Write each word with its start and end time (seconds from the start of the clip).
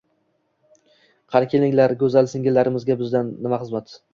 Qani 1.35 1.51
kelinglar, 1.53 1.95
go`zal 2.01 2.33
singillarimizga 2.35 2.99
bizdan 3.05 3.33
nima 3.45 3.65
xizmat 3.67 3.97